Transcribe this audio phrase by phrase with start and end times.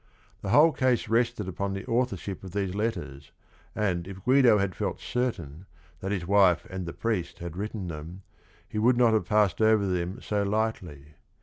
[0.41, 3.31] The whole case rested upon the authorship of these letters,
[3.75, 5.67] and if Guido had felt certain
[5.99, 8.23] that his wife and the priest had written them
[8.67, 11.13] he would not have passed over them so lightly.